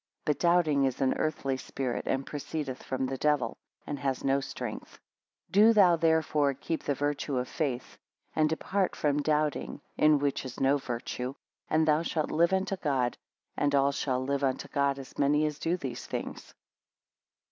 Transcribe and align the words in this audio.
But 0.25 0.39
doubting 0.39 0.85
is 0.85 0.99
an 0.99 1.13
earthly 1.13 1.57
spirit, 1.57 2.07
and 2.07 2.25
proceedeth 2.25 2.81
from 2.81 3.05
the 3.05 3.19
Devil, 3.19 3.55
and 3.85 3.99
has 3.99 4.23
no 4.23 4.39
strength. 4.39 4.97
11 5.51 5.51
Do 5.51 5.73
thou 5.73 5.95
therefore 5.95 6.55
keep 6.55 6.81
the 6.81 6.95
virtue 6.95 7.37
of 7.37 7.47
faith, 7.47 7.99
and 8.35 8.49
depart 8.49 8.95
from 8.95 9.21
doubting, 9.21 9.79
in 9.97 10.17
which 10.17 10.43
is 10.43 10.59
no 10.59 10.77
virtue, 10.77 11.35
and 11.69 11.87
thou 11.87 12.01
shalt 12.01 12.31
live 12.31 12.51
unto 12.51 12.77
God. 12.77 13.15
And 13.55 13.75
all 13.75 13.91
shall 13.91 14.23
live 14.23 14.43
unto 14.43 14.67
God, 14.69 14.97
as 14.97 15.19
many 15.19 15.45
as 15.45 15.59
do 15.59 15.77
these 15.77 16.03
things. 16.07 16.55